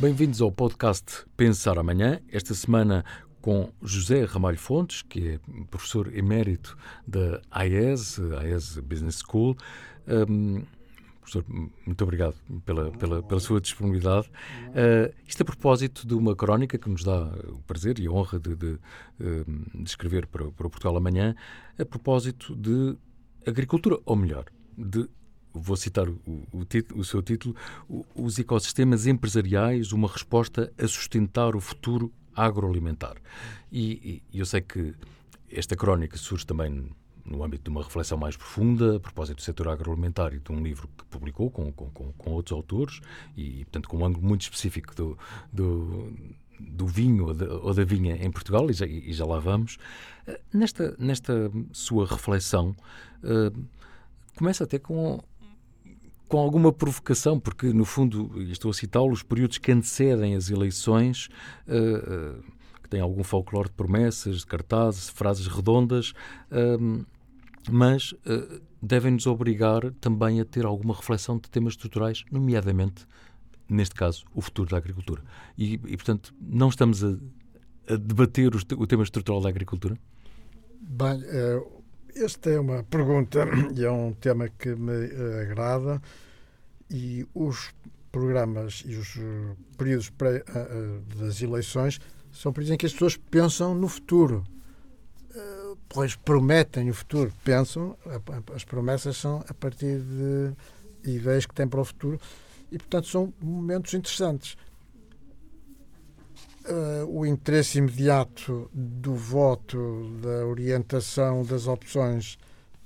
[0.00, 2.22] Bem-vindos ao podcast Pensar Amanhã.
[2.32, 3.04] Esta semana
[3.42, 6.74] com José Ramalho Fontes, que é professor emérito
[7.06, 9.54] da AES, AES Business School.
[10.08, 10.62] Um,
[11.20, 11.44] professor,
[11.84, 12.34] muito obrigado
[12.64, 14.26] pela, pela, pela sua disponibilidade.
[14.68, 18.40] Uh, isto a propósito de uma crónica que nos dá o prazer e a honra
[18.40, 18.78] de, de,
[19.18, 21.34] de escrever para, para o Portugal Amanhã,
[21.78, 22.96] a propósito de
[23.46, 24.46] agricultura, ou melhor,
[24.78, 25.06] de
[25.52, 27.54] vou citar o, o, o, seu título,
[28.14, 33.16] os ecossistemas empresariais, uma resposta a sustentar o futuro agroalimentar.
[33.70, 34.94] E, e eu sei que
[35.50, 36.90] esta crónica surge também
[37.24, 40.62] no âmbito de uma reflexão mais profunda a propósito do setor agroalimentar e de um
[40.62, 43.00] livro que publicou com, com, com outros autores
[43.36, 45.18] e, portanto, com um ângulo muito específico do,
[45.52, 46.12] do,
[46.58, 49.78] do vinho ou da, ou da, vinha em Portugal, e já, e já, lá vamos.
[50.26, 52.74] Eh, nesta, nesta sua reflexão,
[53.22, 53.64] uh,
[54.36, 55.22] começa até com
[56.30, 61.28] com alguma provocação, porque, no fundo, estou a citá-lo, os períodos que antecedem as eleições,
[61.66, 62.44] uh, uh,
[62.80, 66.12] que têm algum folclore de promessas, de cartazes, frases redondas,
[66.52, 67.04] uh,
[67.68, 68.14] mas
[68.80, 73.06] devem nos obrigar também a ter alguma reflexão de temas estruturais, nomeadamente,
[73.68, 75.22] neste caso, o futuro da agricultura.
[75.58, 77.18] E, e portanto, não estamos a,
[77.88, 79.98] a debater o, o, tema estrutural da agricultura?
[80.80, 81.22] Bem,
[82.16, 86.00] esta é uma pergunta e é um tema que me eh, agrada
[86.90, 87.72] e os
[88.10, 92.00] programas e os eh, períodos pré, eh, das eleições
[92.32, 94.44] são períodos em que as pessoas pensam no futuro.
[95.88, 97.96] Pois prometem o futuro, pensam,
[98.54, 100.52] as promessas são a partir de
[101.10, 102.20] ideias que têm para o futuro
[102.70, 104.56] e, portanto, são momentos interessantes
[106.68, 112.38] uh, o interesse imediato do voto, da orientação das opções,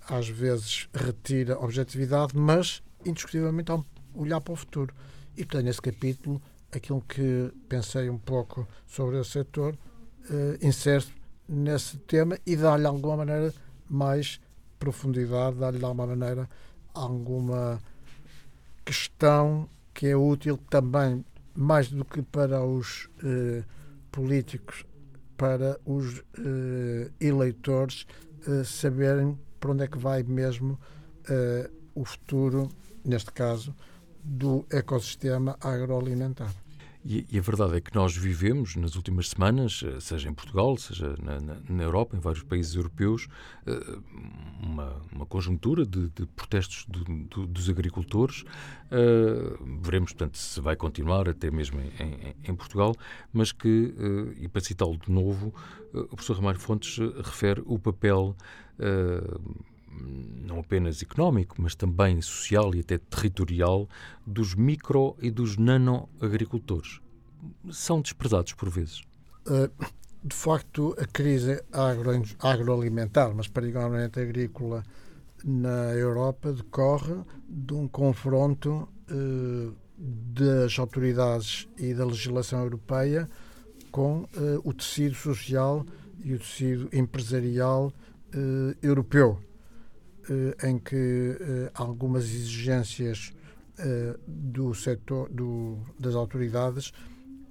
[0.08, 4.94] às vezes retira objetividade, mas indiscutivelmente há um olhar para o futuro.
[5.36, 6.40] E, portanto, nesse capítulo,
[6.72, 9.74] aquilo que pensei um pouco sobre esse setor,
[10.30, 11.04] uh, insere
[11.48, 13.52] nesse tema e dá-lhe, de alguma maneira,
[13.88, 14.40] mais
[14.78, 16.48] profundidade, dá-lhe, de alguma maneira,
[16.92, 17.80] alguma
[18.84, 23.62] questão que é útil também mais do que para os eh,
[24.10, 24.84] políticos,
[25.36, 28.06] para os eh, eleitores
[28.46, 30.78] eh, saberem para onde é que vai mesmo
[31.28, 32.68] eh, o futuro,
[33.04, 33.74] neste caso,
[34.22, 36.63] do ecossistema agroalimentar.
[37.04, 40.74] E, e, a verdade é que nós vivemos nas últimas semanas, eh, seja em Portugal,
[40.78, 43.28] seja na, na, na Europa, em vários países europeus,
[43.66, 43.98] eh,
[44.62, 48.44] uma, uma conjuntura de, de protestos do, do, dos agricultores.
[48.90, 52.94] Uh, veremos, portanto, se vai continuar até mesmo em, em, em Portugal,
[53.32, 53.94] mas que,
[54.38, 55.52] e para citá-lo de novo,
[55.92, 58.36] o professor Ramalho Fontes refere o papel
[60.00, 63.88] não apenas económico, mas também social e até territorial
[64.26, 67.00] dos micro e dos nano-agricultores.
[67.70, 69.02] São desprezados por vezes.
[69.46, 69.70] Uh,
[70.22, 74.82] de facto, a crise agro, agroalimentar, mas particularmente agrícola,
[75.44, 77.14] na Europa decorre
[77.46, 83.28] de um confronto uh, das autoridades e da legislação europeia
[83.90, 84.28] com uh,
[84.64, 85.84] o tecido social
[86.22, 87.92] e o tecido empresarial
[88.82, 89.53] europeu eh,
[90.62, 93.32] em que eh, algumas exigências
[93.78, 96.92] eh, do setor do, das autoridades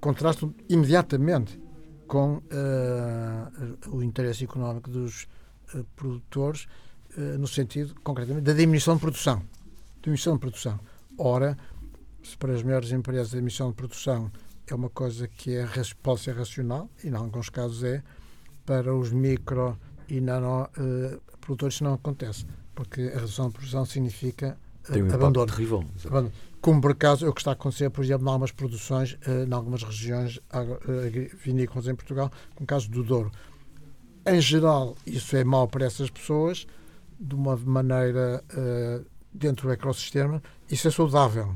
[0.00, 1.60] contrastam imediatamente
[2.06, 2.42] com
[3.90, 5.26] o interesse económico dos
[5.96, 6.68] produtores
[7.38, 9.42] no sentido concretamente da diminuição de produção.
[10.02, 10.78] Diminuição de produção.
[11.16, 11.56] Ora
[12.24, 14.30] se para as maiores empresas a diminuição de produção
[14.66, 15.68] é uma coisa que é,
[16.02, 18.02] pode ser racional e em alguns casos é
[18.64, 24.58] para os micro e nano uh, produtores não acontece porque a redução de produção significa
[24.90, 25.46] Tem um abandono.
[25.46, 25.84] terrível.
[26.60, 29.44] Como por acaso é o que está a acontecer, por exemplo, em algumas produções, eh,
[29.44, 33.30] em algumas regiões eh, vinícolas em Portugal, como o caso do Douro.
[34.26, 36.66] Em geral, isso é mau para essas pessoas,
[37.20, 41.54] de uma maneira eh, dentro do ecossistema, isso é saudável,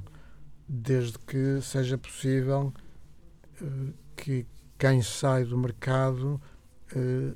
[0.69, 2.73] desde que seja possível
[4.15, 4.47] que
[4.79, 6.41] quem sai do mercado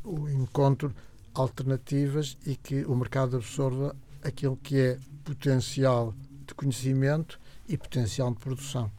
[0.05, 0.95] o encontro
[1.35, 6.15] alternativas e que o mercado absorva aquilo que é potencial
[6.47, 8.91] de conhecimento e potencial de produção.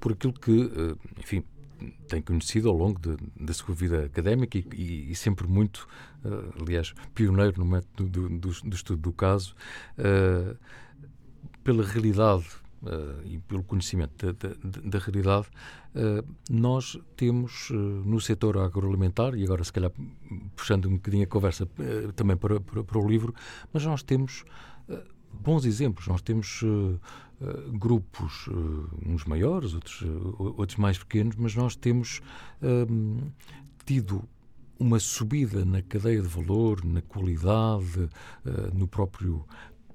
[0.00, 1.44] Por aquilo que, eh, enfim,
[2.08, 3.00] tem conhecido ao longo
[3.38, 5.86] da sua vida académica e, e, e sempre muito,
[6.24, 9.54] uh, aliás, pioneiro no método do, do, do estudo do caso,
[9.98, 10.56] uh,
[11.62, 12.46] pela realidade
[12.82, 15.48] uh, e pelo conhecimento da, da, da realidade,
[15.94, 19.92] uh, nós temos uh, no setor agroalimentar, e agora se calhar
[20.54, 21.68] puxando um bocadinho a conversa
[22.14, 23.34] também para, para, para, o livro,
[23.72, 24.44] mas nós temos
[25.40, 26.06] bons exemplos.
[26.06, 27.00] Nós temos uh,
[27.40, 30.02] uh, grupos, uh, uns maiores, outros,
[30.38, 32.20] outros mais pequenos, mas nós temos
[33.84, 34.24] tido
[34.78, 38.08] uma subida na cadeia de valor, na qualidade,
[38.74, 39.44] no próprio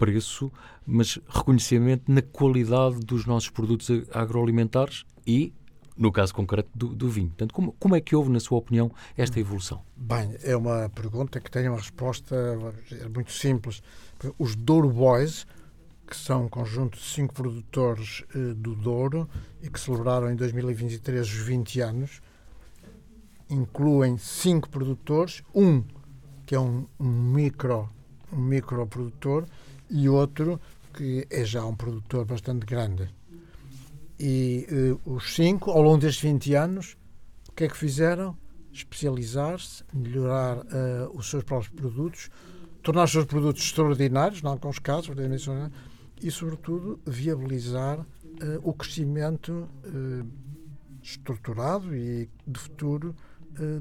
[0.02, 0.52] preço,
[0.84, 5.54] mas reconhecimento na qualidade dos nossos produtos agroalimentares e
[5.96, 7.28] no caso concreto do, do, vinho.
[7.28, 9.84] Portanto, como, como é que houve, na sua opinião, esta evolução?
[9.96, 12.36] Bem, é uma pergunta que tem uma resposta
[13.14, 13.84] muito simples.
[14.40, 15.46] Os Douro Boys,
[16.08, 19.30] que são um conjunto de cinco produtores eh, do Douro
[19.62, 22.22] e que celebraram em 2023 os 20 anos,
[23.48, 25.84] incluem cinco produtores, um
[26.44, 27.88] que é um, um micro
[28.32, 29.46] um microprodutor
[29.92, 30.60] e outro
[30.94, 33.10] que é já um produtor bastante grande.
[34.20, 34.68] E
[35.06, 36.98] uh, os cinco, ao longo destes 20 anos,
[37.50, 38.38] o que é que fizeram?
[38.72, 42.30] Especializar-se, melhorar uh, os seus próprios produtos,
[42.84, 45.16] tornar os seus produtos extraordinários, não com os casos,
[46.22, 48.06] e, sobretudo, viabilizar uh,
[48.64, 49.68] o crescimento
[51.02, 53.16] estruturado e de futuro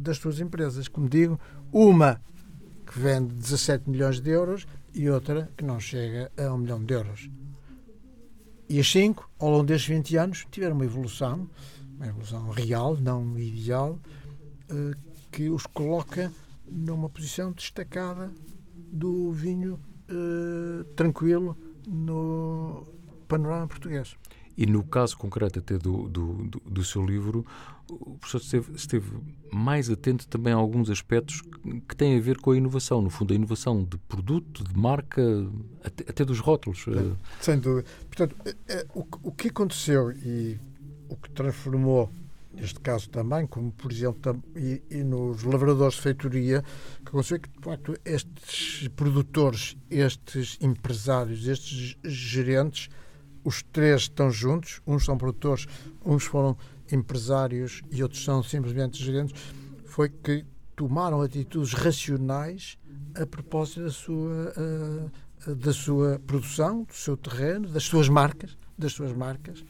[0.00, 0.88] das suas empresas.
[0.88, 1.38] Como digo,
[1.70, 2.18] uma
[2.90, 6.92] que vende 17 milhões de euros e outra que não chega a um milhão de
[6.92, 7.30] euros.
[8.68, 11.48] E as cinco, ao longo destes 20 anos, tiveram uma evolução,
[11.94, 13.96] uma evolução real, não ideal,
[14.68, 14.96] eh,
[15.30, 16.32] que os coloca
[16.66, 18.32] numa posição destacada
[18.74, 19.78] do vinho
[20.08, 21.56] eh, tranquilo
[21.86, 22.88] no
[23.28, 24.16] panorama português.
[24.56, 27.46] E no caso concreto até do, do, do, do seu livro,
[27.90, 29.10] o professor esteve, esteve,
[29.52, 31.42] mais atento também a alguns aspectos
[31.88, 35.22] que têm a ver com a inovação, no fundo, a inovação de produto, de marca,
[35.82, 36.86] até, até dos rótulos.
[36.88, 37.88] É, sem dúvida.
[38.08, 40.58] Portanto, é, é, o, o que aconteceu e
[41.08, 42.10] o que transformou
[42.52, 46.64] neste caso também, como por exemplo e, e, nos lavradores de feitoria,
[47.02, 52.88] que aconteceu que de facto estes produtores, estes empresários, estes gerentes,
[53.44, 55.66] os três estão juntos, uns são produtores,
[56.04, 56.56] uns foram
[56.92, 59.34] empresários e outros são simplesmente gerentes,
[59.84, 60.44] foi que
[60.76, 62.78] tomaram atitudes racionais
[63.14, 64.54] a propósito da sua,
[65.46, 69.64] uh, da sua produção, do seu terreno, das suas marcas, das suas marcas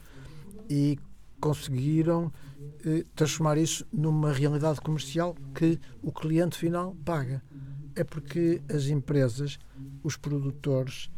[0.69, 0.97] e
[1.39, 7.41] conseguiram uh, transformar isso numa realidade comercial que o cliente final paga.
[7.93, 9.59] É porque as empresas,
[10.01, 11.09] os produtores,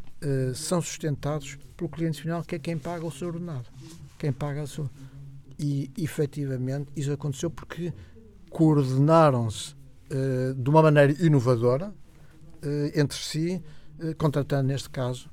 [0.55, 3.69] são sustentados pelo cliente final, que é quem paga o seu ordenado,
[4.17, 4.89] quem paga a sua
[5.59, 7.93] e efetivamente isso aconteceu porque
[8.49, 13.61] coordenaram-se uh, de uma maneira inovadora uh, entre si,
[13.99, 15.31] uh, contratando neste caso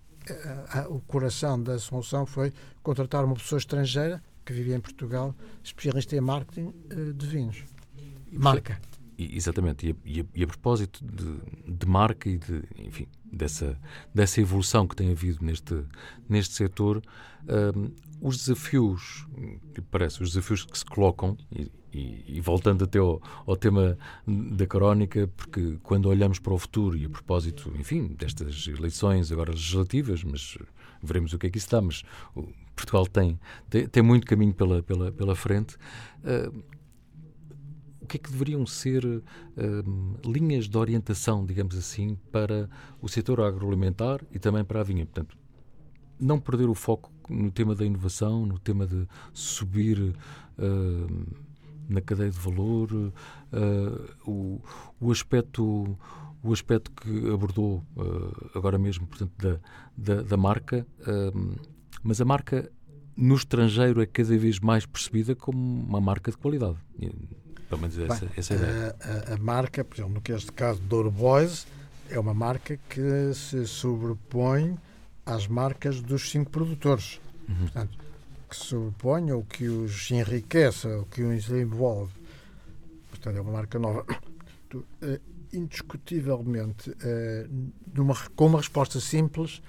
[0.91, 2.53] o coração da solução foi
[2.85, 5.35] contratar uma pessoa estrangeira que vivia em Portugal,
[5.65, 6.73] especialista em marketing
[7.17, 7.65] de vinhos.
[8.31, 8.79] Marca.
[9.19, 13.79] Exatamente, e a, e a, e a propósito de, de, marca e de, enfim, dessa,
[14.15, 15.85] dessa evolução que tem havido neste,
[16.29, 17.03] neste setor,
[17.77, 17.91] um,
[18.21, 19.27] os desafios,
[19.91, 23.97] parece, os desafios que se colocam, e, e, e voltando até ao, ao, tema
[24.27, 29.51] da crónica, porque quando olhamos para o futuro, e a propósito, enfim, destas eleições agora
[29.53, 30.59] legislativas, mas
[31.03, 32.03] veremos o que é que isso dá, mas
[32.77, 33.39] Portugal tem,
[33.69, 35.77] tem, tem muito caminho pela, pela, pela frente.
[38.11, 42.69] Que é que deveriam ser um, linhas de orientação, digamos assim, para
[43.01, 45.07] o setor agroalimentar e também para a vinha?
[45.07, 45.39] Portanto,
[46.19, 51.37] não perder o foco no tema da inovação, no tema de subir uh,
[51.89, 53.13] na cadeia de valor, uh,
[54.29, 54.61] o,
[55.01, 55.97] o aspecto
[56.43, 59.61] o aspecto que abordou uh, agora mesmo, portanto, da,
[59.97, 61.61] da, da marca, uh,
[62.03, 62.73] mas a marca
[63.15, 66.79] no estrangeiro é cada vez mais percebida como uma marca de qualidade.
[67.71, 68.97] Pelo menos essa, Bem, essa é a ideia.
[69.01, 71.69] A, a, marca, por exemplo, no que este caso Douro Boys,
[72.11, 74.77] é uma marca que se sobrepõe
[75.25, 77.21] às marcas dos cinco produtores.
[77.49, 77.55] Uhum.
[77.59, 77.97] Portanto,
[78.49, 82.13] que se sobrepõe ou que os enriquece ou que os envolve.
[83.09, 84.05] Portanto, é uma marca nova.
[84.75, 85.21] Uh,
[85.53, 89.63] indiscutivelmente, uh, numa, com uma resposta simples,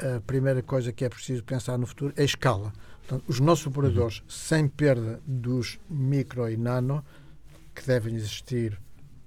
[0.00, 2.72] a primeira coisa que é preciso pensar no futuro é a escala.
[3.06, 4.24] Portanto, os nossos operadores, uhum.
[4.28, 7.04] sem perda dos micro e nano,
[7.76, 8.80] que devem existir,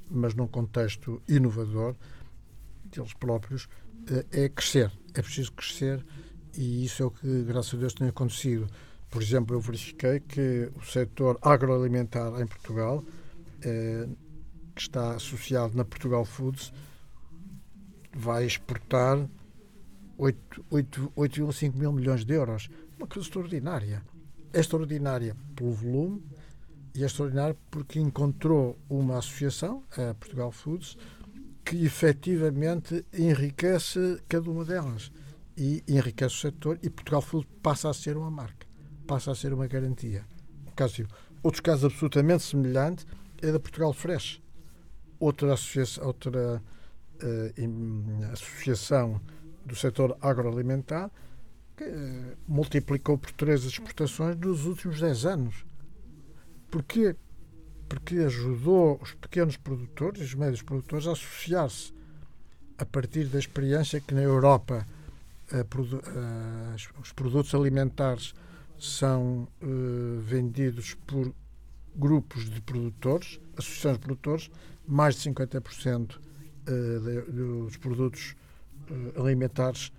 [0.10, 1.96] mas num contexto inovador
[2.86, 3.70] deles próprios,
[4.10, 4.92] eh, é crescer.
[5.14, 6.04] É preciso crescer
[6.58, 8.68] e isso é o que, graças a Deus, tem acontecido.
[9.10, 13.04] Por exemplo, eu verifiquei que o setor agroalimentar em Portugal,
[13.62, 14.08] eh,
[14.76, 16.74] que está associado na Portugal Foods,
[18.14, 19.30] vai exportar
[20.18, 22.70] 8,5 mil milhões de euros.
[22.98, 24.04] Uma coisa extraordinária.
[24.52, 26.24] É extraordinária pelo volume,
[26.94, 30.98] e é extraordinário porque encontrou uma associação, a Portugal Foods,
[31.64, 35.12] que efetivamente enriquece cada uma delas.
[35.56, 38.66] e enriquece o setor e Portugal Food passa a ser uma marca,
[39.06, 40.26] passa a ser uma garantia.
[40.66, 41.06] Um caso,
[41.44, 43.06] outros casos absolutamente semelhantes
[43.42, 44.42] é da Portugal Fresh.
[45.20, 46.64] Outra associação, outra,
[47.22, 49.20] uh, associação
[49.66, 51.12] do setor agroalimentar
[51.76, 55.66] que uh, multiplicou por três as exportações nos últimos 10 anos.
[56.70, 57.16] Porquê?
[57.88, 61.94] Porque ajudou os pequenos produtores e os médios produtores a associar-se
[62.78, 64.86] a partir da experiência que na Europa
[67.00, 68.34] os produtos alimentares
[68.78, 71.34] são uh, vendidos por
[71.96, 74.52] grupos de produtores, associações de produtores,
[74.88, 77.32] mais de 50% uh,
[77.66, 78.36] dos produtos
[78.90, 79.92] uh, alimentares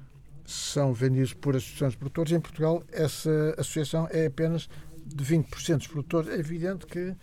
[0.46, 2.32] são vendidos por associações de produtores.
[2.32, 4.68] Em Portugal, essa associação é apenas
[5.14, 6.28] de 20% dos produtores.
[6.28, 7.14] É evidente que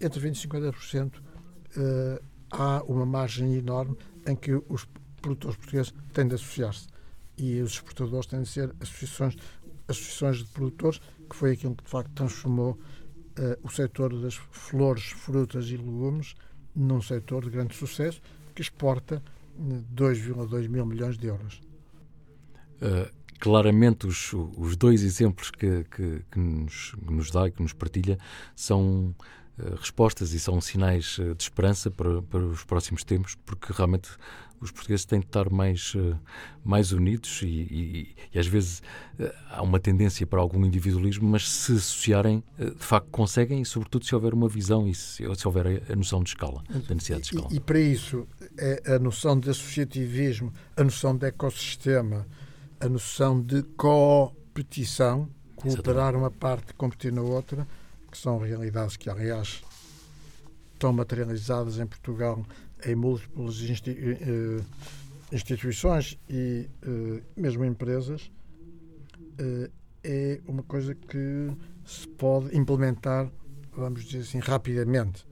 [0.00, 4.86] entre 20% e 50% uh, há uma margem enorme em que os
[5.20, 6.88] produtores portugueses têm de associar-se.
[7.36, 9.36] E os exportadores têm de ser associações,
[9.88, 12.78] associações de produtores, que foi aquilo que de facto transformou uh,
[13.66, 16.34] o setor das flores, frutas e legumes
[16.74, 18.20] num setor de grande sucesso
[18.54, 19.22] que exporta
[19.58, 21.60] 2,2 mil milhões de euros.
[22.80, 27.62] Uh, claramente, os, os dois exemplos que, que, que, nos, que nos dá e que
[27.62, 28.18] nos partilha
[28.54, 29.14] são
[29.58, 34.10] uh, respostas e são sinais de esperança para, para os próximos tempos, porque realmente
[34.60, 36.14] os portugueses têm de estar mais, eh,
[36.62, 38.82] mais unidos e, e, e, às vezes
[39.18, 43.64] eh, há uma tendência para algum individualismo, mas se associarem, eh, de facto conseguem, e
[43.64, 47.22] sobretudo se houver uma visão e se, se houver a noção de escala, da necessidade
[47.22, 47.48] de escala.
[47.50, 48.28] E, e, para isso,
[48.58, 52.26] é a noção de associativismo, a noção de ecossistema,
[52.80, 57.68] a noção de competição, cooperar uma parte competir na outra,
[58.10, 59.62] que são realidades que, aliás,
[60.72, 62.44] estão materializadas em Portugal
[62.84, 64.64] em múltiplas eh,
[65.30, 68.30] instituições e eh, mesmo empresas,
[69.38, 69.70] eh,
[70.02, 71.50] é uma coisa que
[71.84, 73.30] se pode implementar,
[73.72, 75.26] vamos dizer assim, rapidamente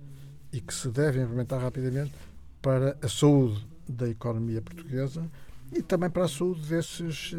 [0.52, 2.12] e que se deve implementar rapidamente
[2.60, 5.28] para a saúde da economia portuguesa
[5.72, 7.34] e também para a saúde desses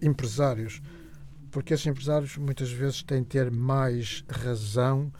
[0.00, 0.80] empresários,
[1.50, 5.12] porque esses empresários muitas vezes têm de ter mais razão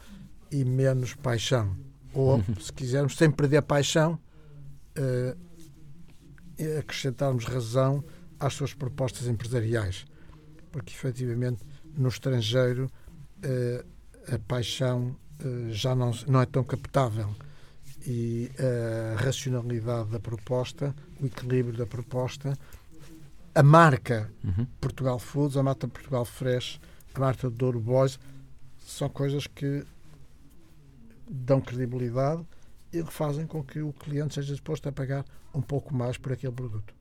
[0.50, 1.76] e menos paixão.
[2.12, 4.18] Ou, se quisermos, sem perder a paixão,
[4.99, 5.37] uh,
[6.78, 8.04] acrescentarmos razão
[8.38, 10.04] às suas propostas empresariais,
[10.71, 11.62] porque efetivamente
[11.97, 12.90] no estrangeiro
[13.38, 15.16] uh, a paixão
[15.71, 17.35] já não, não é tão captável
[18.06, 22.56] e a racionalidade da proposta, o equilíbrio da proposta,
[23.54, 24.66] a marca uhum.
[24.80, 26.80] Portugal Foods, a marca Portugal Fresh,
[27.14, 28.18] a marca Douro Boys,
[28.78, 29.84] são coisas que
[31.30, 32.44] dão credibilidade
[32.92, 36.52] e fazem com que o cliente seja disposto a pagar um pouco mais por aquele
[36.52, 36.94] produto.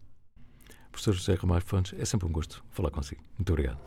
[0.91, 3.21] Professor José Ramalho Fontes, é sempre um gosto falar consigo.
[3.37, 3.79] Muito obrigado.